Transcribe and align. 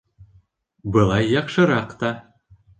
Былай 0.97 1.29
яҡшыраҡ 1.35 1.97
та. 2.03 2.13